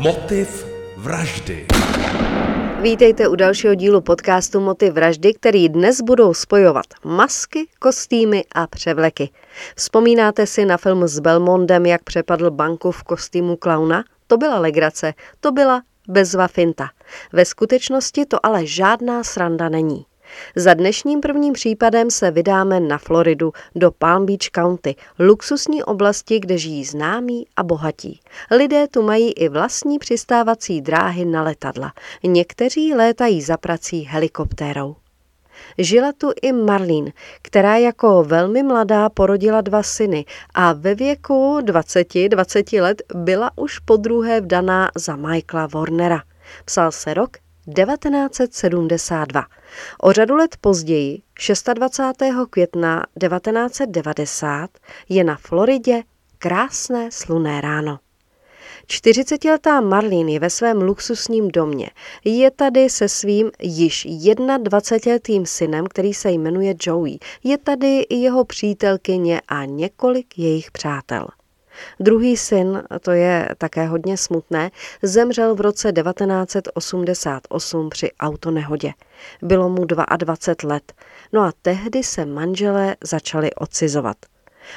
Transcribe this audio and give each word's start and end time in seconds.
Motiv 0.00 0.66
vraždy. 0.96 1.66
Vítejte 2.80 3.28
u 3.28 3.34
dalšího 3.34 3.74
dílu 3.74 4.00
podcastu 4.00 4.60
Motiv 4.60 4.92
vraždy, 4.92 5.34
který 5.34 5.68
dnes 5.68 6.00
budou 6.00 6.34
spojovat 6.34 6.86
masky, 7.04 7.68
kostýmy 7.78 8.44
a 8.54 8.66
převleky. 8.66 9.30
Vzpomínáte 9.76 10.46
si 10.46 10.64
na 10.64 10.76
film 10.76 11.08
s 11.08 11.18
Belmondem, 11.18 11.86
jak 11.86 12.02
přepadl 12.02 12.50
banku 12.50 12.90
v 12.90 13.02
kostýmu 13.02 13.56
klauna? 13.56 14.04
To 14.26 14.36
byla 14.36 14.58
legrace, 14.58 15.14
to 15.40 15.52
byla 15.52 15.82
bezva 16.08 16.48
finta. 16.48 16.88
Ve 17.32 17.44
skutečnosti 17.44 18.26
to 18.26 18.46
ale 18.46 18.66
žádná 18.66 19.24
sranda 19.24 19.68
není. 19.68 20.06
Za 20.56 20.74
dnešním 20.74 21.20
prvním 21.20 21.52
případem 21.52 22.10
se 22.10 22.30
vydáme 22.30 22.80
na 22.80 22.98
Floridu, 22.98 23.52
do 23.74 23.90
Palm 23.90 24.26
Beach 24.26 24.50
County, 24.54 24.94
luxusní 25.18 25.82
oblasti, 25.82 26.40
kde 26.40 26.58
žijí 26.58 26.84
známí 26.84 27.46
a 27.56 27.62
bohatí. 27.62 28.20
Lidé 28.50 28.88
tu 28.88 29.02
mají 29.02 29.32
i 29.32 29.48
vlastní 29.48 29.98
přistávací 29.98 30.80
dráhy 30.80 31.24
na 31.24 31.42
letadla. 31.42 31.92
Někteří 32.22 32.94
létají 32.94 33.42
za 33.42 33.56
prací 33.56 34.02
helikoptérou. 34.02 34.96
Žila 35.78 36.12
tu 36.12 36.32
i 36.42 36.52
Marlene, 36.52 37.12
která 37.42 37.76
jako 37.76 38.24
velmi 38.24 38.62
mladá 38.62 39.08
porodila 39.08 39.60
dva 39.60 39.82
syny 39.82 40.24
a 40.54 40.72
ve 40.72 40.94
věku 40.94 41.58
20-20 41.60 42.82
let 42.82 43.02
byla 43.14 43.50
už 43.56 43.78
podruhé 43.78 44.40
vdaná 44.40 44.90
za 44.96 45.16
Michaela 45.16 45.66
Warnera. 45.66 46.22
Psal 46.64 46.92
se 46.92 47.14
rok 47.14 47.36
1972. 47.74 49.44
O 50.02 50.12
řadu 50.12 50.36
let 50.36 50.56
později, 50.60 51.22
26. 51.74 52.22
května 52.50 53.06
1990, 53.20 54.70
je 55.08 55.24
na 55.24 55.36
Floridě 55.36 56.02
krásné 56.38 57.08
slunné 57.12 57.60
ráno. 57.60 57.98
40-letá 58.86 59.80
Marlene 59.80 60.32
je 60.32 60.40
ve 60.40 60.50
svém 60.50 60.82
luxusním 60.82 61.48
domě. 61.48 61.90
Je 62.24 62.50
tady 62.50 62.90
se 62.90 63.08
svým 63.08 63.50
již 63.62 64.06
21-letým 64.06 65.46
synem, 65.46 65.86
který 65.86 66.14
se 66.14 66.30
jmenuje 66.30 66.74
Joey. 66.86 67.18
Je 67.44 67.58
tady 67.58 68.00
i 68.00 68.16
jeho 68.16 68.44
přítelkyně 68.44 69.40
a 69.48 69.64
několik 69.64 70.38
jejich 70.38 70.70
přátel. 70.70 71.26
Druhý 72.00 72.36
syn, 72.36 72.82
to 73.00 73.10
je 73.10 73.48
také 73.58 73.86
hodně 73.86 74.16
smutné, 74.16 74.70
zemřel 75.02 75.54
v 75.54 75.60
roce 75.60 75.92
1988 75.92 77.90
při 77.90 78.12
autonehodě. 78.20 78.92
Bylo 79.42 79.68
mu 79.68 79.84
22 79.84 80.72
let, 80.74 80.92
no 81.32 81.40
a 81.40 81.52
tehdy 81.62 82.02
se 82.02 82.26
manželé 82.26 82.96
začali 83.04 83.54
odcizovat. 83.54 84.16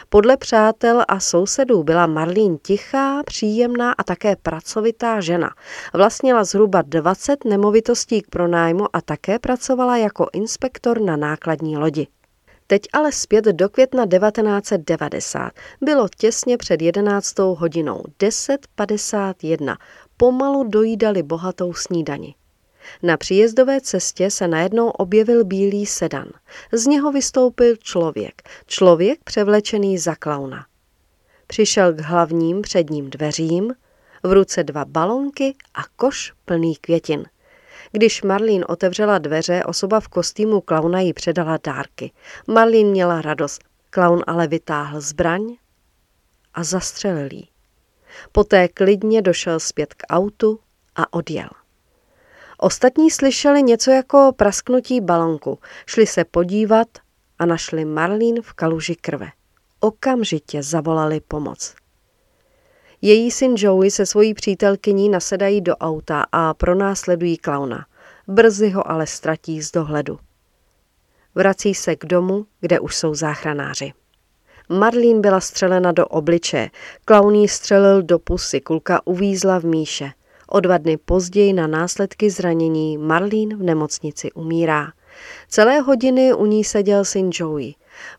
Podle 0.10 0.38
přátel 0.38 1.04
a 1.08 1.20
sousedů 1.20 1.84
byla 1.84 2.08
Marlín 2.08 2.58
tichá, 2.58 3.23
příjemná 3.23 3.92
a 3.92 4.04
také 4.04 4.36
pracovitá 4.36 5.22
žena. 5.22 5.50
Vlastnila 5.94 6.44
zhruba 6.44 6.82
20 6.82 7.45
nemovitostí 7.45 8.22
k 8.22 8.30
pronájmu 8.30 8.86
a 8.94 9.02
také 9.02 9.40
pracovala 9.40 9.98
jako 9.98 10.28
inspektor 10.34 11.02
na 11.02 11.17
nákladní 11.17 11.78
lodi. 11.78 12.08
Teď 12.74 12.82
ale 12.94 13.12
zpět 13.12 13.46
do 13.46 13.70
května 13.70 14.06
1990. 14.06 15.52
Bylo 15.82 16.08
těsně 16.18 16.58
před 16.58 16.82
11. 16.82 17.40
hodinou 17.40 18.04
10.51. 18.20 19.78
Pomalu 20.18 20.64
dojídali 20.64 21.24
bohatou 21.24 21.74
snídani. 21.74 22.36
Na 23.04 23.18
příjezdové 23.18 23.82
cestě 23.82 24.32
se 24.32 24.48
najednou 24.48 24.90
objevil 24.90 25.46
bílý 25.46 25.86
sedan. 25.86 26.28
Z 26.72 26.86
něho 26.86 27.12
vystoupil 27.12 27.76
člověk. 27.76 28.42
Člověk 28.66 29.20
převlečený 29.24 29.98
za 29.98 30.16
klauna. 30.16 30.66
Přišel 31.48 31.94
k 31.94 32.00
hlavním 32.00 32.62
předním 32.62 33.10
dveřím, 33.10 33.73
v 34.23 34.32
ruce 34.32 34.64
dva 34.64 34.86
balonky 34.86 35.56
a 35.73 35.82
koš 35.95 36.33
plný 36.45 36.76
květin. 36.76 37.26
Když 37.95 38.21
Marlín 38.21 38.65
otevřela 38.67 39.17
dveře, 39.17 39.64
osoba 39.64 39.99
v 39.99 40.08
kostýmu 40.08 40.61
klauna 40.61 40.99
jí 40.99 41.14
předala 41.14 41.59
dárky. 41.64 42.11
Marlín 42.48 42.87
měla 42.87 43.21
radost, 43.21 43.64
klaun 43.89 44.23
ale 44.27 44.48
vytáhl 44.48 45.02
zbraň 45.02 45.55
a 46.53 46.64
zastřelil 46.64 47.30
jí. 47.32 47.49
Poté 48.32 48.67
klidně 48.67 49.21
došel 49.21 49.59
zpět 49.59 49.93
k 49.93 50.03
autu 50.09 50.59
a 50.95 51.14
odjel. 51.14 51.49
Ostatní 52.58 53.11
slyšeli 53.11 53.64
něco 53.64 53.92
jako 53.92 54.32
prasknutí 54.36 55.02
balonku, 55.02 55.59
šli 55.86 56.08
se 56.08 56.23
podívat 56.23 56.87
a 57.39 57.45
našli 57.45 57.86
Marlín 57.86 58.42
v 58.42 58.53
kaluži 58.53 58.95
krve. 58.95 59.30
Okamžitě 59.80 60.64
zavolali 60.64 61.21
pomoc. 61.21 61.76
Její 63.05 63.31
syn 63.31 63.53
Joey 63.58 63.91
se 63.91 64.05
svojí 64.05 64.33
přítelkyní 64.33 65.09
nasedají 65.09 65.61
do 65.61 65.75
auta 65.75 66.25
a 66.31 66.53
pronásledují 66.53 67.37
klauna. 67.37 67.86
Brzy 68.27 68.69
ho 68.69 68.91
ale 68.91 69.08
ztratí 69.08 69.61
z 69.61 69.71
dohledu. 69.71 70.19
Vrací 71.36 71.73
se 71.73 71.95
k 71.95 72.05
domu, 72.05 72.45
kde 72.61 72.80
už 72.80 72.95
jsou 72.95 73.15
záchranáři. 73.15 73.93
Marlín 74.69 75.21
byla 75.21 75.39
střelena 75.39 75.91
do 75.91 76.05
obliče, 76.05 76.69
klaun 77.05 77.47
střelil 77.47 78.03
do 78.03 78.19
pusy, 78.19 78.61
kulka 78.61 79.02
uvízla 79.05 79.59
v 79.59 79.64
míše. 79.64 80.11
O 80.47 80.59
dva 80.59 80.77
dny 80.77 80.97
později 80.97 81.53
na 81.53 81.67
následky 81.67 82.30
zranění 82.30 82.97
Marlín 82.97 83.58
v 83.58 83.64
nemocnici 83.64 84.31
umírá. 84.31 84.87
Celé 85.47 85.80
hodiny 85.80 86.33
u 86.33 86.45
ní 86.45 86.64
seděl 86.64 87.05
syn 87.05 87.30
Joey. 87.33 87.73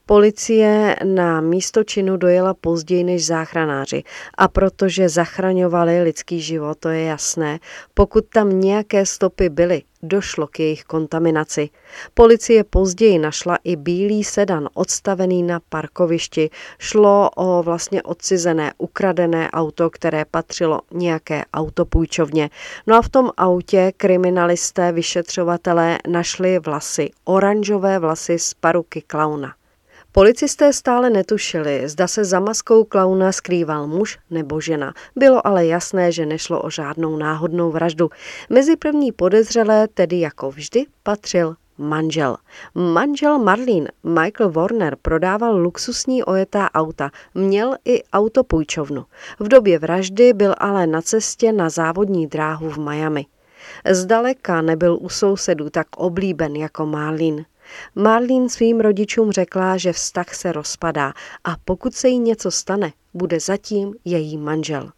Policie 0.06 0.96
na 1.04 1.40
místo 1.40 1.84
činu 1.84 2.16
dojela 2.16 2.54
později 2.54 3.04
než 3.04 3.26
záchranáři 3.26 4.02
a 4.38 4.48
protože 4.48 5.08
zachraňovali 5.08 6.02
lidský 6.02 6.40
život, 6.40 6.78
to 6.78 6.88
je 6.88 7.04
jasné, 7.04 7.58
pokud 7.94 8.24
tam 8.24 8.60
nějaké 8.60 9.06
stopy 9.06 9.48
byly, 9.48 9.82
došlo 10.02 10.46
k 10.46 10.60
jejich 10.60 10.84
kontaminaci. 10.84 11.70
Policie 12.14 12.64
později 12.64 13.18
našla 13.18 13.58
i 13.64 13.76
bílý 13.76 14.24
sedan 14.24 14.68
odstavený 14.74 15.42
na 15.42 15.60
parkovišti. 15.68 16.50
Šlo 16.78 17.30
o 17.36 17.62
vlastně 17.62 18.02
odcizené, 18.02 18.72
ukradené 18.78 19.50
auto, 19.50 19.90
které 19.90 20.24
patřilo 20.24 20.80
nějaké 20.90 21.44
autopůjčovně. 21.54 22.50
No 22.86 22.96
a 22.96 23.02
v 23.02 23.08
tom 23.08 23.30
autě 23.36 23.92
kriminalisté, 23.96 24.92
vyšetřovatelé 24.92 25.98
našli 26.08 26.58
vlasy, 26.58 27.10
oranžové 27.24 27.98
vlasy 27.98 28.38
z 28.38 28.54
paruky 28.54 29.02
klauna. 29.02 29.54
Policisté 30.14 30.72
stále 30.72 31.10
netušili, 31.10 31.88
zda 31.88 32.06
se 32.06 32.24
za 32.24 32.40
maskou 32.40 32.84
klauna 32.84 33.32
skrýval 33.32 33.86
muž 33.86 34.18
nebo 34.30 34.60
žena. 34.60 34.94
Bylo 35.16 35.46
ale 35.46 35.66
jasné, 35.66 36.12
že 36.12 36.26
nešlo 36.26 36.62
o 36.62 36.70
žádnou 36.70 37.16
náhodnou 37.16 37.70
vraždu. 37.70 38.10
Mezi 38.50 38.76
první 38.76 39.12
podezřelé 39.12 39.88
tedy 39.88 40.20
jako 40.20 40.50
vždy 40.50 40.84
patřil 41.02 41.54
manžel. 41.78 42.36
Manžel 42.74 43.38
Marlene, 43.38 43.88
Michael 44.04 44.50
Warner, 44.50 44.96
prodával 45.02 45.56
luxusní 45.56 46.24
ojetá 46.24 46.70
auta, 46.74 47.10
měl 47.34 47.74
i 47.84 48.04
autopůjčovnu. 48.04 49.04
V 49.40 49.48
době 49.48 49.78
vraždy 49.78 50.32
byl 50.32 50.54
ale 50.58 50.86
na 50.86 51.02
cestě 51.02 51.52
na 51.52 51.68
závodní 51.68 52.26
dráhu 52.26 52.70
v 52.70 52.78
Miami. 52.78 53.26
Zdaleka 53.90 54.62
nebyl 54.62 54.98
u 55.00 55.08
sousedů 55.08 55.70
tak 55.70 55.86
oblíben 55.96 56.56
jako 56.56 56.86
Marlene. 56.86 57.44
Marlene 57.94 58.48
svým 58.48 58.80
rodičům 58.80 59.32
řekla, 59.32 59.76
že 59.76 59.92
vztah 59.92 60.34
se 60.34 60.52
rozpadá 60.52 61.12
a 61.44 61.54
pokud 61.64 61.94
se 61.94 62.08
jí 62.08 62.18
něco 62.18 62.50
stane, 62.50 62.92
bude 63.14 63.40
zatím 63.40 63.94
její 64.04 64.38
manžel. 64.38 64.90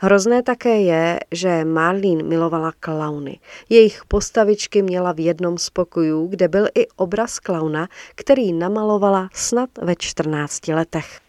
Hrozné 0.00 0.42
také 0.42 0.80
je, 0.80 1.20
že 1.32 1.64
Marlene 1.64 2.22
milovala 2.22 2.72
klauny. 2.80 3.40
Jejich 3.68 4.02
postavičky 4.08 4.82
měla 4.82 5.12
v 5.12 5.20
jednom 5.20 5.58
z 5.58 5.70
pokojů, 5.70 6.26
kde 6.26 6.48
byl 6.48 6.66
i 6.74 6.88
obraz 6.96 7.38
klauna, 7.38 7.88
který 8.14 8.52
namalovala 8.52 9.28
snad 9.32 9.70
ve 9.82 9.94
14 9.96 10.68
letech. 10.68 11.21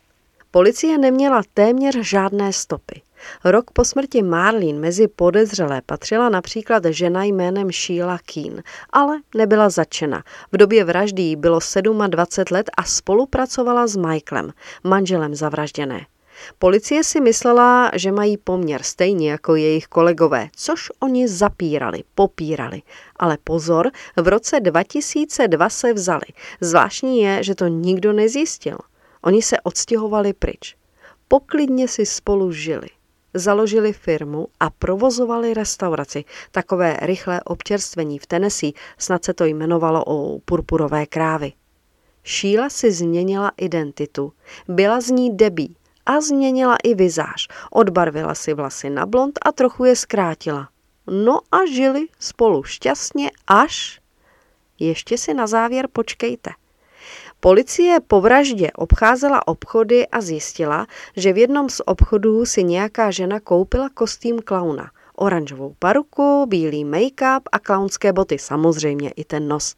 Policie 0.55 0.97
neměla 0.97 1.41
téměř 1.53 1.95
žádné 2.01 2.53
stopy. 2.53 3.01
Rok 3.43 3.71
po 3.71 3.85
smrti 3.85 4.23
Marlene 4.23 4.79
mezi 4.79 5.07
podezřelé 5.07 5.81
patřila 5.85 6.29
například 6.29 6.85
žena 6.85 7.23
jménem 7.23 7.71
Sheila 7.71 8.17
Keen, 8.33 8.63
ale 8.89 9.19
nebyla 9.35 9.69
začena. 9.69 10.23
V 10.51 10.57
době 10.57 10.83
vraždy 10.83 11.21
jí 11.21 11.35
bylo 11.35 11.59
27 12.07 12.55
let 12.55 12.69
a 12.77 12.83
spolupracovala 12.83 13.87
s 13.87 13.95
Michaelem, 13.95 14.51
manželem 14.83 15.35
zavražděné. 15.35 16.05
Policie 16.59 17.03
si 17.03 17.21
myslela, 17.21 17.91
že 17.93 18.11
mají 18.11 18.37
poměr 18.37 18.83
stejně 18.83 19.31
jako 19.31 19.55
jejich 19.55 19.87
kolegové, 19.87 20.49
což 20.55 20.91
oni 20.99 21.27
zapírali, 21.27 22.03
popírali. 22.15 22.81
Ale 23.15 23.37
pozor, 23.43 23.91
v 24.15 24.27
roce 24.27 24.59
2002 24.59 25.69
se 25.69 25.93
vzali. 25.93 26.25
Zvláštní 26.61 27.21
je, 27.21 27.43
že 27.43 27.55
to 27.55 27.67
nikdo 27.67 28.13
nezjistil. 28.13 28.77
Oni 29.23 29.41
se 29.41 29.61
odstěhovali 29.61 30.33
pryč. 30.33 30.75
Poklidně 31.27 31.87
si 31.87 32.05
spolu 32.05 32.51
žili 32.51 32.87
založili 33.33 33.93
firmu 33.93 34.47
a 34.59 34.69
provozovali 34.69 35.53
restauraci, 35.53 36.25
takové 36.51 36.97
rychlé 37.01 37.41
občerstvení 37.43 38.19
v 38.19 38.25
Tennessee, 38.25 38.71
snad 38.97 39.25
se 39.25 39.33
to 39.33 39.45
jmenovalo 39.45 40.03
o 40.05 40.39
purpurové 40.39 41.05
krávy. 41.05 41.53
Šíla 42.23 42.69
si 42.69 42.91
změnila 42.91 43.51
identitu. 43.57 44.33
Byla 44.67 45.01
z 45.01 45.09
ní 45.09 45.37
debí 45.37 45.75
a 46.05 46.21
změnila 46.21 46.75
i 46.83 46.95
vizáž. 46.95 47.47
Odbarvila 47.71 48.35
si 48.35 48.53
vlasy 48.53 48.89
na 48.89 49.05
blond 49.05 49.39
a 49.45 49.51
trochu 49.51 49.85
je 49.85 49.95
zkrátila. 49.95 50.69
No 51.07 51.39
a 51.51 51.65
žili 51.65 52.07
spolu 52.19 52.63
šťastně 52.63 53.31
až... 53.47 53.99
Ještě 54.79 55.17
si 55.17 55.33
na 55.33 55.47
závěr 55.47 55.87
počkejte. 55.93 56.51
Policie 57.43 57.99
po 57.99 58.21
vraždě 58.21 58.71
obcházela 58.71 59.47
obchody 59.47 60.07
a 60.07 60.21
zjistila, 60.21 60.87
že 61.15 61.33
v 61.33 61.37
jednom 61.37 61.69
z 61.69 61.81
obchodů 61.85 62.45
si 62.45 62.63
nějaká 62.63 63.11
žena 63.11 63.39
koupila 63.39 63.89
kostým 63.93 64.39
klauna. 64.39 64.91
Oranžovou 65.15 65.75
paruku, 65.79 66.45
bílý 66.45 66.85
make-up 66.85 67.41
a 67.51 67.59
klaunské 67.59 68.13
boty, 68.13 68.39
samozřejmě 68.39 69.09
i 69.09 69.23
ten 69.23 69.47
nos. 69.47 69.75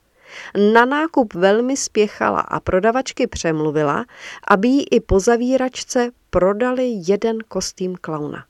Na 0.74 0.86
nákup 0.86 1.34
velmi 1.34 1.78
spěchala 1.78 2.40
a 2.40 2.60
prodavačky 2.60 3.28
přemluvila, 3.28 4.06
aby 4.48 4.68
jí 4.68 4.88
i 4.92 5.00
po 5.00 5.20
zavíračce 5.20 6.12
prodali 6.30 6.94
jeden 7.08 7.38
kostým 7.48 7.96
klauna. 8.02 8.46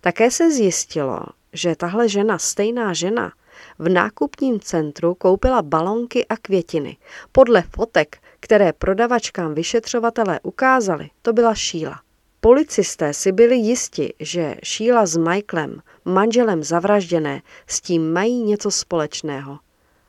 Také 0.00 0.30
se 0.30 0.50
zjistilo, 0.50 1.20
že 1.52 1.76
tahle 1.76 2.08
žena, 2.08 2.38
stejná 2.38 2.92
žena, 2.92 3.32
v 3.78 3.88
nákupním 3.88 4.60
centru 4.60 5.14
koupila 5.14 5.62
balonky 5.62 6.26
a 6.26 6.36
květiny. 6.36 6.96
Podle 7.32 7.62
fotek, 7.62 8.18
které 8.40 8.72
prodavačkám 8.72 9.54
vyšetřovatelé 9.54 10.40
ukázali, 10.42 11.10
to 11.22 11.32
byla 11.32 11.54
Šíla. 11.54 12.00
Policisté 12.40 13.14
si 13.14 13.32
byli 13.32 13.56
jisti, 13.56 14.14
že 14.20 14.56
Šíla 14.62 15.06
s 15.06 15.16
Michaelem, 15.16 15.82
manželem 16.04 16.62
zavražděné, 16.62 17.42
s 17.66 17.80
tím 17.80 18.12
mají 18.12 18.42
něco 18.42 18.70
společného. 18.70 19.58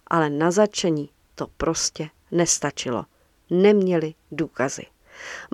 Ale 0.07 0.29
na 0.29 0.51
začení 0.51 1.09
to 1.35 1.47
prostě 1.57 2.09
nestačilo. 2.31 3.05
Neměli 3.49 4.13
důkazy. 4.31 4.83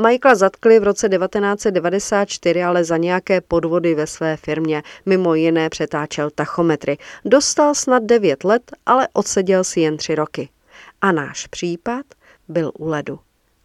Michaela 0.07 0.35
zatkli 0.35 0.79
v 0.79 0.83
roce 0.83 1.09
1994, 1.09 2.63
ale 2.63 2.83
za 2.83 2.97
nějaké 2.97 3.41
podvody 3.41 3.95
ve 3.95 4.07
své 4.07 4.37
firmě, 4.37 4.83
mimo 5.05 5.35
jiné 5.35 5.69
přetáčel 5.69 6.29
tachometry. 6.29 6.97
Dostal 7.25 7.75
snad 7.75 8.03
9 8.03 8.43
let, 8.43 8.71
ale 8.85 9.07
odseděl 9.13 9.63
si 9.63 9.79
jen 9.79 9.97
3 9.97 10.15
roky. 10.15 10.49
A 11.01 11.11
náš 11.11 11.47
případ 11.47 12.05
byl 12.49 12.71
u 12.77 12.87
ledu. 12.87 13.19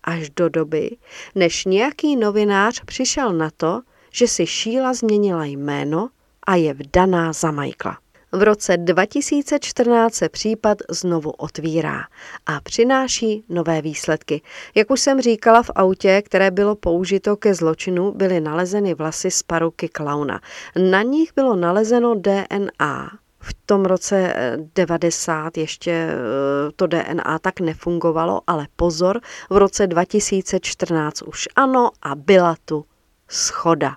Až 0.05 0.31
do 0.31 0.49
doby, 0.49 0.96
než 1.34 1.64
nějaký 1.64 2.17
novinář 2.17 2.84
přišel 2.84 3.32
na 3.32 3.50
to, 3.56 3.81
že 4.12 4.29
si 4.29 4.46
Šíla 4.46 4.94
změnila 4.94 5.44
jméno 5.44 6.08
a 6.46 6.55
je 6.56 6.75
vdaná 6.75 7.32
za 7.32 7.50
Michaela. 7.50 7.99
V 8.34 8.43
roce 8.43 8.76
2014 8.76 10.14
se 10.14 10.29
případ 10.29 10.79
znovu 10.90 11.31
otvírá 11.31 12.00
a 12.46 12.61
přináší 12.61 13.44
nové 13.49 13.82
výsledky. 13.82 14.43
Jak 14.75 14.90
už 14.90 15.00
jsem 15.00 15.20
říkala 15.20 15.62
v 15.62 15.70
autě, 15.75 16.23
které 16.23 16.50
bylo 16.50 16.76
použito 16.76 17.37
ke 17.37 17.55
zločinu, 17.55 18.12
byly 18.12 18.40
nalezeny 18.40 18.94
vlasy 18.94 19.31
z 19.31 19.43
paruky 19.43 19.88
klauna. 19.88 20.40
Na 20.90 21.02
nich 21.02 21.32
bylo 21.37 21.56
nalezeno 21.56 22.14
DNA. 22.14 23.19
V 23.42 23.54
tom 23.66 23.84
roce 23.84 24.34
90 24.74 25.56
eh, 25.56 25.60
ještě 25.60 25.90
eh, 25.90 26.12
to 26.76 26.86
DNA 26.86 27.38
tak 27.40 27.60
nefungovalo, 27.60 28.40
ale 28.46 28.66
pozor, 28.76 29.20
v 29.50 29.56
roce 29.56 29.86
2014 29.86 31.22
už 31.22 31.48
ano 31.56 31.90
a 32.02 32.14
byla 32.14 32.56
tu 32.64 32.84
schoda. 33.28 33.96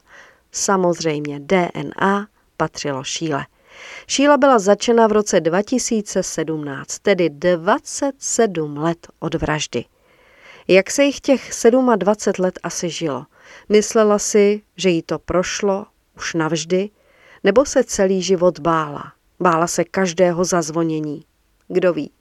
Samozřejmě 0.52 1.40
DNA 1.40 2.28
patřilo 2.58 3.04
Šíle. 3.04 3.46
Šíla 4.08 4.38
byla 4.38 4.60
začena 4.60 5.08
v 5.08 5.12
roce 5.12 5.40
2017, 5.40 7.00
tedy 7.00 7.30
27 7.30 8.78
let 8.78 9.08
od 9.20 9.36
vraždy. 9.36 9.86
Jak 10.68 10.92
se 10.92 11.04
jich 11.04 11.20
těch 11.20 11.52
27 11.96 12.44
let 12.44 12.60
asi 12.64 12.90
žilo? 12.90 13.26
Myslela 13.70 14.20
si, 14.20 14.62
že 14.78 14.90
jí 14.90 15.02
to 15.02 15.20
prošlo 15.20 15.86
už 16.18 16.34
navždy, 16.34 16.90
nebo 17.44 17.66
se 17.66 17.84
celý 17.84 18.22
život 18.22 18.60
bála? 18.60 19.15
Bála 19.40 19.68
se 19.68 19.84
každého 19.84 20.44
zazvonění. 20.44 21.26
Kdo 21.68 21.94
ví? 21.94 22.12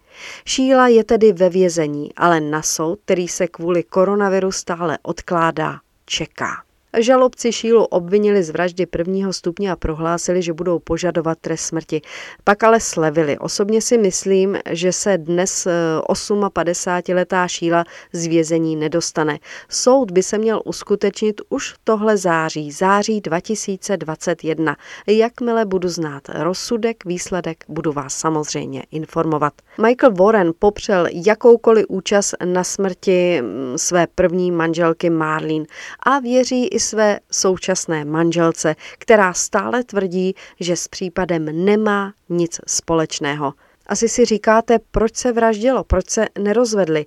Šíla 0.45 0.89
je 0.89 1.05
tedy 1.05 1.33
ve 1.33 1.49
vězení, 1.49 2.15
ale 2.17 2.41
na 2.41 2.63
soud, 2.63 3.01
který 3.05 3.29
se 3.29 3.49
kvůli 3.49 3.83
koronaviru 3.83 4.53
stále 4.53 4.99
odkládá, 5.03 5.81
čeká. 6.07 6.65
Žalobci 6.99 7.53
Šílu 7.53 7.85
obvinili 7.85 8.43
z 8.43 8.51
vraždy 8.51 8.87
prvního 8.87 9.33
stupně 9.33 9.73
a 9.73 9.77
prohlásili, 9.77 10.43
že 10.43 10.53
budou 10.53 10.79
požadovat 10.79 11.39
trest 11.41 11.61
smrti. 11.61 12.03
Pak 12.45 12.63
ale 12.63 12.81
slevili. 12.81 13.39
Osobně 13.39 13.81
si 13.81 13.99
myslím, 13.99 14.59
že 14.71 14.93
se 14.93 15.19
dnes 15.19 15.67
58-letá 15.67 17.45
eh, 17.45 17.49
Šíla 17.49 17.85
z 18.13 18.27
vězení 18.27 18.77
nedostane. 18.77 19.39
Soud 19.69 20.11
by 20.11 20.23
se 20.23 20.39
měl 20.39 20.63
uskutečnit 20.65 21.41
už 21.49 21.75
tohle 21.85 22.17
září, 22.17 22.73
září 22.73 23.21
2021. 23.21 24.77
Jakmile 25.07 25.65
budu 25.65 25.89
znát 25.89 26.23
rozsudek, 26.29 27.05
výsledek, 27.05 27.65
budu 27.69 27.93
vás 27.93 28.15
samozřejmě 28.15 28.83
informovat. 28.91 29.53
Michael 29.87 30.15
Warren 30.15 30.53
popřel 30.59 31.07
jakoukoliv 31.13 31.87
účast 31.89 32.35
na 32.45 32.65
smrti 32.65 33.43
mm, 33.43 33.79
své 33.79 34.07
první 34.15 34.51
manželky 34.51 35.11
Marlene 35.11 35.65
a 36.07 36.19
věří 36.19 36.67
i 36.67 36.81
své 36.85 37.21
současné 37.31 38.05
manželce, 38.05 38.77
která 38.99 39.33
stále 39.33 39.85
tvrdí, 39.85 40.35
že 40.61 40.77
s 40.77 40.89
případem 40.89 41.65
nemá 41.65 42.13
nic 42.29 42.61
společného. 42.67 43.53
Asi 43.87 44.09
si 44.09 44.25
říkáte, 44.25 44.79
proč 44.91 45.17
se 45.17 45.33
vraždilo, 45.33 45.85
proč 45.85 46.11
se 46.11 46.27
nerozvedli. 46.39 47.07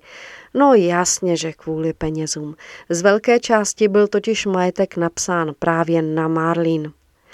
No 0.54 0.74
jasně, 0.74 1.36
že 1.36 1.52
kvůli 1.52 1.92
penězům. 1.92 2.56
Z 2.88 3.02
velké 3.02 3.40
části 3.40 3.88
byl 3.88 4.08
totiž 4.08 4.46
majetek 4.46 4.96
napsán 4.96 5.52
právě 5.58 6.02
na 6.02 6.28
Marlin. 6.28 6.92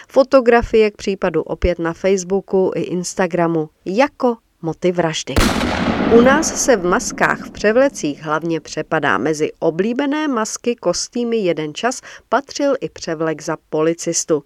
Fotografie 0.08 0.90
k 0.90 0.96
případu 0.96 1.42
opět 1.42 1.78
na 1.78 1.92
Facebooku 1.92 2.72
i 2.74 2.80
Instagramu 2.80 3.68
jako 3.84 4.36
motiv 4.62 4.94
vraždy. 4.94 5.34
U 6.14 6.20
nás 6.20 6.64
se 6.64 6.76
v 6.76 6.84
maskách 6.84 7.46
v 7.46 7.50
převlecích 7.50 8.22
hlavně 8.22 8.60
přepadá. 8.60 9.18
Mezi 9.18 9.52
oblíbené 9.58 10.28
masky 10.28 10.76
kostýmy 10.76 11.36
jeden 11.36 11.74
čas 11.74 12.00
patřil 12.28 12.74
i 12.80 12.88
převlek 12.88 13.42
za 13.42 13.56
policistu. 13.70 14.44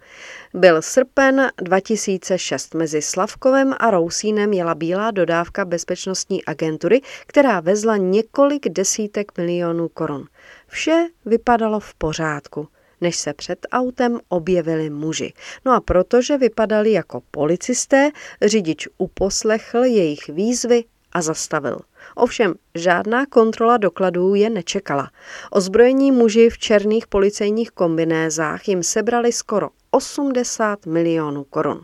Byl 0.55 0.83
srpen 0.83 1.49
2006. 1.63 2.75
Mezi 2.75 3.03
Slavkovem 3.03 3.75
a 3.79 3.91
Rousínem 3.91 4.53
jela 4.53 4.75
bílá 4.75 5.11
dodávka 5.11 5.65
bezpečnostní 5.65 6.45
agentury, 6.45 7.01
která 7.27 7.61
vezla 7.61 7.97
několik 7.97 8.69
desítek 8.69 9.39
milionů 9.39 9.89
korun. 9.89 10.25
Vše 10.67 11.07
vypadalo 11.25 11.81
v 11.81 11.95
pořádku 11.95 12.69
než 13.01 13.17
se 13.17 13.35
před 13.35 13.67
autem 13.73 14.21
objevili 14.29 14.91
muži. 14.91 15.33
No 15.65 15.73
a 15.73 15.81
protože 15.81 16.39
vypadali 16.39 16.93
jako 16.93 17.23
policisté, 17.31 18.11
řidič 18.43 18.89
uposlechl 18.99 19.85
jejich 19.85 20.29
výzvy 20.29 20.85
a 21.13 21.23
zastavil. 21.23 21.79
Ovšem 22.15 22.55
žádná 22.75 23.27
kontrola 23.27 23.77
dokladů 23.77 24.35
je 24.35 24.51
nečekala. 24.51 25.11
Ozbrojení 25.51 26.13
muži 26.13 26.51
v 26.51 26.59
černých 26.59 27.07
policejních 27.07 27.71
kombinézách 27.71 28.69
jim 28.69 28.83
sebrali 28.83 29.33
skoro 29.33 29.69
80 29.91 30.87
milionů 30.87 31.45
korun. 31.45 31.81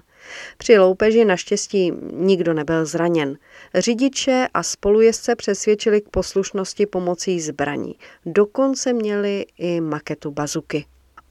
Při 0.59 0.79
loupeži 0.79 1.25
naštěstí 1.25 1.93
nikdo 2.13 2.55
nebyl 2.55 2.87
zraněn. 2.87 3.39
Řidiče 3.75 4.49
a 4.55 4.63
spolujezdce 4.63 5.37
přesvědčili 5.37 6.01
k 6.01 6.09
poslušnosti 6.09 6.87
pomocí 6.87 7.41
zbraní. 7.41 7.95
Dokonce 8.27 8.93
měli 8.93 9.47
i 9.59 9.81
maketu 9.81 10.31
bazuky. 10.31 10.87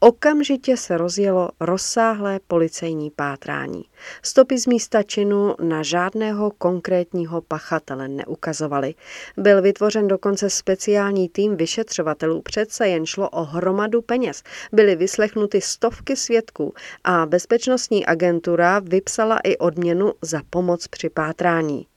Okamžitě 0.05 0.77
se 0.77 0.98
rozjelo 0.98 1.50
rozsáhlé 1.60 2.39
policejní 2.48 3.12
pátrání. 3.12 3.86
Stopy 4.22 4.57
z 4.57 4.67
místa 4.67 5.03
činu 5.03 5.55
na 5.62 5.83
žádného 5.83 6.51
konkrétního 6.51 7.41
pachatele 7.41 8.07
neukazovaly. 8.07 8.95
Byl 9.38 9.62
vytvořen 9.62 10.07
dokonce 10.07 10.50
speciální 10.50 11.29
tým 11.29 11.55
vyšetřovatelů, 11.55 12.41
přece 12.41 12.88
jen 12.88 13.05
šlo 13.05 13.29
o 13.29 13.43
hromadu 13.43 14.01
peněz. 14.01 14.43
Byly 14.72 14.95
vyslechnuty 14.95 15.62
stovky 15.62 16.15
svědků 16.15 16.74
a 17.03 17.25
bezpečnostní 17.25 18.05
agentura 18.05 18.79
vypsala 18.79 19.39
i 19.43 19.57
odměnu 19.57 20.12
za 20.22 20.41
pomoc 20.50 20.88
při 20.88 21.10
pátrání. 21.10 21.88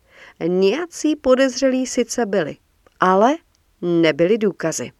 Nějací 0.46 1.16
podezřelí 1.16 1.86
sice 1.86 2.26
byli, 2.26 2.56
ale 3.00 3.36
nebyly 3.82 4.38
důkazy. 4.38 4.90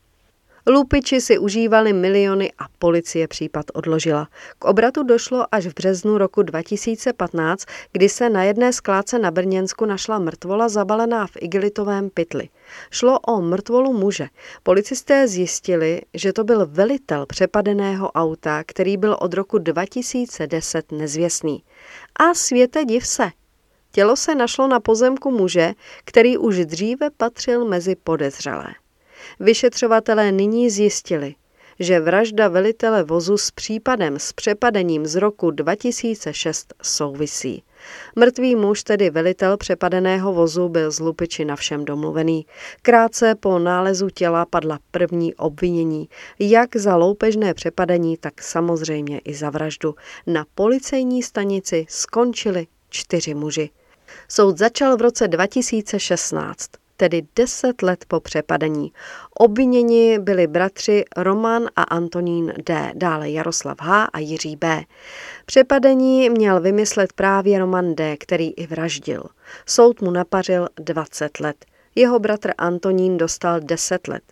Lupiči 0.68 1.20
si 1.20 1.38
užívali 1.38 1.92
miliony 1.92 2.52
a 2.58 2.64
policie 2.78 3.28
případ 3.28 3.66
odložila. 3.74 4.28
K 4.58 4.64
obratu 4.64 5.02
došlo 5.02 5.46
až 5.54 5.66
v 5.66 5.74
březnu 5.74 6.18
roku 6.18 6.42
2015, 6.42 7.64
kdy 7.92 8.08
se 8.08 8.30
na 8.30 8.42
jedné 8.42 8.72
skládce 8.72 9.18
na 9.18 9.30
Brněnsku 9.30 9.84
našla 9.84 10.18
mrtvola 10.18 10.68
zabalená 10.68 11.26
v 11.26 11.36
igelitovém 11.40 12.10
pytli. 12.10 12.48
Šlo 12.90 13.20
o 13.20 13.40
mrtvolu 13.40 13.92
muže. 13.92 14.26
Policisté 14.62 15.28
zjistili, 15.28 16.00
že 16.14 16.32
to 16.32 16.44
byl 16.44 16.66
velitel 16.66 17.26
přepadeného 17.26 18.12
auta, 18.12 18.64
který 18.66 18.96
byl 18.96 19.16
od 19.20 19.34
roku 19.34 19.58
2010 19.58 20.92
nezvěstný. 20.92 21.62
A 22.16 22.34
světe 22.34 22.84
div 22.84 23.06
se, 23.06 23.30
Tělo 23.92 24.16
se 24.16 24.34
našlo 24.34 24.68
na 24.68 24.80
pozemku 24.80 25.30
muže, 25.30 25.72
který 26.04 26.38
už 26.38 26.66
dříve 26.66 27.10
patřil 27.10 27.64
mezi 27.64 27.96
podezřelé. 27.96 28.85
Vyšetřovatelé 29.40 30.32
nyní 30.32 30.70
zjistili, 30.70 31.34
že 31.78 32.00
vražda 32.00 32.48
velitele 32.48 33.02
vozu 33.02 33.36
s 33.36 33.50
případem 33.50 34.18
s 34.18 34.32
přepadením 34.32 35.06
z 35.06 35.14
roku 35.14 35.50
2006 35.50 36.74
souvisí. 36.82 37.62
Mrtvý 38.16 38.56
muž, 38.56 38.82
tedy 38.82 39.10
velitel 39.10 39.56
přepadeného 39.56 40.32
vozu, 40.32 40.68
byl 40.68 40.90
z 40.90 41.00
Lupiči 41.00 41.44
na 41.44 41.56
všem 41.56 41.84
domluvený. 41.84 42.46
Krátce 42.82 43.34
po 43.34 43.58
nálezu 43.58 44.10
těla 44.10 44.46
padla 44.46 44.78
první 44.90 45.34
obvinění, 45.34 46.08
jak 46.38 46.76
za 46.76 46.96
loupežné 46.96 47.54
přepadení, 47.54 48.16
tak 48.16 48.42
samozřejmě 48.42 49.18
i 49.18 49.34
za 49.34 49.50
vraždu. 49.50 49.94
Na 50.26 50.44
policejní 50.54 51.22
stanici 51.22 51.86
skončili 51.88 52.66
čtyři 52.88 53.34
muži. 53.34 53.70
Soud 54.28 54.58
začal 54.58 54.96
v 54.96 55.00
roce 55.00 55.28
2016 55.28 56.70
tedy 56.96 57.22
deset 57.36 57.82
let 57.82 58.04
po 58.08 58.20
přepadení. 58.20 58.92
Obviněni 59.34 60.18
byli 60.18 60.46
bratři 60.46 61.04
Roman 61.16 61.68
a 61.76 61.82
Antonín 61.82 62.52
D., 62.66 62.92
dále 62.94 63.30
Jaroslav 63.30 63.78
H. 63.80 64.04
a 64.04 64.18
Jiří 64.18 64.56
B. 64.56 64.82
Přepadení 65.46 66.30
měl 66.30 66.60
vymyslet 66.60 67.12
právě 67.12 67.58
Roman 67.58 67.94
D., 67.94 68.16
který 68.16 68.50
i 68.50 68.66
vraždil. 68.66 69.22
Soud 69.66 70.00
mu 70.00 70.10
napařil 70.10 70.68
20 70.76 71.40
let. 71.40 71.56
Jeho 71.98 72.18
bratr 72.18 72.52
Antonín 72.58 73.16
dostal 73.16 73.60
10 73.60 74.08
let. 74.08 74.22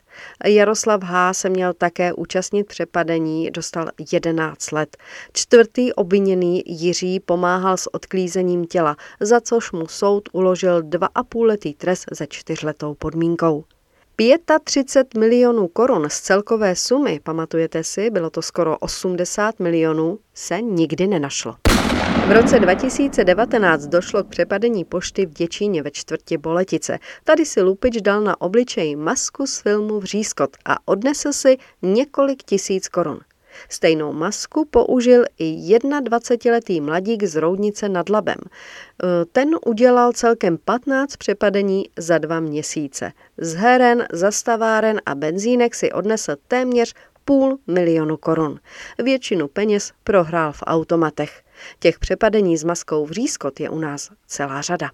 Jaroslav 0.46 1.02
H. 1.02 1.34
se 1.34 1.48
měl 1.48 1.72
také 1.72 2.12
účastnit 2.12 2.66
přepadení, 2.66 3.50
dostal 3.50 3.88
11 4.12 4.72
let. 4.72 4.96
Čtvrtý 5.32 5.92
obviněný 5.92 6.62
Jiří 6.66 7.20
pomáhal 7.20 7.76
s 7.76 7.94
odklízením 7.94 8.66
těla, 8.66 8.96
za 9.20 9.40
což 9.40 9.72
mu 9.72 9.88
soud 9.88 10.28
uložil 10.32 10.82
2,5 10.82 11.46
letý 11.46 11.74
trest 11.74 12.04
ze 12.12 12.26
čtyřletou 12.26 12.94
podmínkou. 12.94 13.64
35 14.64 15.20
milionů 15.20 15.68
korun 15.68 16.06
z 16.10 16.20
celkové 16.20 16.76
sumy, 16.76 17.20
pamatujete 17.22 17.84
si, 17.84 18.10
bylo 18.10 18.30
to 18.30 18.42
skoro 18.42 18.78
80 18.78 19.60
milionů, 19.60 20.18
se 20.34 20.60
nikdy 20.62 21.06
nenašlo. 21.06 21.56
V 22.26 22.32
roce 22.32 22.60
2019 22.60 23.86
došlo 23.86 24.24
k 24.24 24.28
přepadení 24.28 24.84
pošty 24.84 25.26
v 25.26 25.32
Děčíně 25.32 25.82
ve 25.82 25.90
čtvrti 25.90 26.38
Boletice. 26.38 26.98
Tady 27.24 27.46
si 27.46 27.62
Lupič 27.62 28.00
dal 28.00 28.20
na 28.20 28.40
obličej 28.40 28.96
masku 28.96 29.46
z 29.46 29.60
filmu 29.60 30.00
Vřískot 30.00 30.56
a 30.64 30.88
odnesl 30.88 31.32
si 31.32 31.56
několik 31.82 32.42
tisíc 32.42 32.88
korun. 32.88 33.20
Stejnou 33.68 34.12
masku 34.12 34.64
použil 34.70 35.24
i 35.38 35.76
21-letý 35.78 36.80
mladík 36.80 37.24
z 37.24 37.36
Roudnice 37.36 37.88
nad 37.88 38.08
Labem. 38.08 38.38
E, 38.38 39.24
ten 39.32 39.48
udělal 39.66 40.12
celkem 40.12 40.58
15 40.64 41.16
přepadení 41.16 41.84
za 41.98 42.18
dva 42.18 42.40
měsíce. 42.40 43.12
Z 43.38 43.54
heren, 43.54 44.06
zastaváren 44.12 45.00
a 45.06 45.14
benzínek 45.14 45.74
si 45.74 45.92
odnesl 45.92 46.36
téměř 46.48 46.94
půl 47.24 47.58
milionu 47.66 48.16
korun. 48.16 48.60
Většinu 48.98 49.48
peněz 49.48 49.92
prohrál 50.04 50.52
v 50.52 50.62
automatech. 50.66 51.42
Těch 51.78 51.98
přepadení 51.98 52.56
s 52.56 52.64
maskou 52.64 53.06
v 53.06 53.10
řízkot 53.10 53.60
je 53.60 53.70
u 53.70 53.78
nás 53.78 54.10
celá 54.26 54.62
řada. 54.62 54.90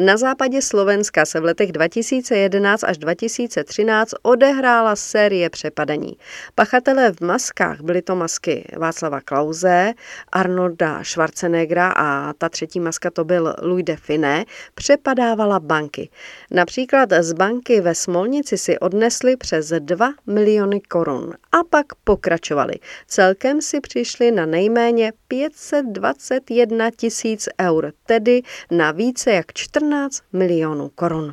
Na 0.00 0.16
západě 0.16 0.62
Slovenska 0.62 1.24
se 1.24 1.40
v 1.40 1.44
letech 1.44 1.72
2011 1.72 2.84
až 2.84 2.98
2013 2.98 4.14
odehrála 4.22 4.96
série 4.96 5.50
přepadení. 5.50 6.16
Pachatelé 6.54 7.12
v 7.12 7.20
maskách 7.20 7.80
byly 7.80 8.02
to 8.02 8.16
masky 8.16 8.68
Václava 8.76 9.20
Klauze, 9.20 9.92
Arnolda 10.32 11.04
Schwarzeneggera 11.04 11.92
a 11.96 12.32
ta 12.32 12.48
třetí 12.48 12.80
maska 12.80 13.10
to 13.10 13.24
byl 13.24 13.54
Louis 13.62 13.84
de 13.84 13.96
Finé, 13.96 14.44
přepadávala 14.74 15.60
banky. 15.60 16.10
Například 16.50 17.08
z 17.20 17.32
banky 17.32 17.80
ve 17.80 17.94
Smolnici 17.94 18.58
si 18.58 18.78
odnesli 18.78 19.36
přes 19.36 19.72
2 19.78 20.12
miliony 20.26 20.80
korun 20.80 21.34
a 21.52 21.64
pak 21.70 21.86
pokračovali. 22.04 22.74
Celkem 23.06 23.60
si 23.60 23.80
přišli 23.80 24.30
na 24.30 24.46
nejméně 24.46 25.12
521 25.28 26.90
tisíc 26.90 27.48
eur, 27.60 27.92
tedy 28.06 28.42
na 28.70 28.92
více 28.92 29.32
jak 29.32 29.52
14 29.76 30.22
milionů 30.32 30.90
korun. 30.94 31.32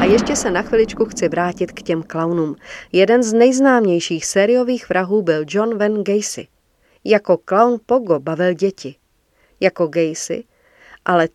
A 0.00 0.04
ještě 0.04 0.36
se 0.36 0.50
na 0.50 0.62
chviličku 0.62 1.04
chci 1.04 1.28
vrátit 1.28 1.72
k 1.72 1.82
těm 1.82 2.02
klaunům. 2.02 2.56
Jeden 2.92 3.22
z 3.22 3.32
nejznámějších 3.32 4.26
sériových 4.26 4.88
vrahů 4.88 5.22
byl 5.22 5.44
John 5.48 5.78
Van 5.78 6.04
Gacy. 6.04 6.46
Jako 7.04 7.36
klaun 7.36 7.78
Pogo 7.86 8.18
bavil 8.20 8.52
děti. 8.52 8.94
Jako 9.60 9.86
Gacy 9.86 10.44
ale 11.04 11.28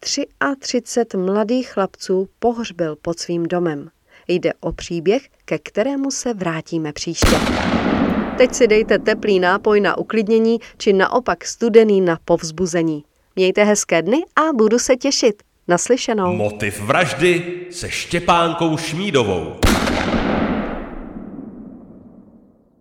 33 0.60 1.18
mladých 1.18 1.70
chlapců 1.70 2.30
pohřbil 2.40 2.96
pod 3.02 3.20
svým 3.20 3.44
domem. 3.44 3.90
Jde 4.28 4.54
o 4.60 4.72
příběh, 4.72 5.30
ke 5.46 5.60
kterému 5.60 6.12
se 6.12 6.34
vrátíme 6.34 6.94
příště. 6.94 7.36
Teď 8.38 8.54
si 8.54 8.68
dejte 8.68 9.00
teplý 9.00 9.40
nápoj 9.40 9.82
na 9.82 9.98
uklidnění 9.98 10.60
či 10.78 10.94
naopak 10.94 11.46
studený 11.46 12.02
na 12.02 12.20
povzbuzení. 12.26 13.04
Mějte 13.36 13.64
hezké 13.64 14.02
dny 14.02 14.26
a 14.36 14.54
budu 14.54 14.80
se 14.80 14.96
těšit. 14.96 15.44
Naslyšenou. 15.68 16.36
Motiv 16.36 16.82
vraždy 16.82 17.44
se 17.72 17.90
Štěpánkou 17.90 18.78
Šmídovou. 18.78 19.60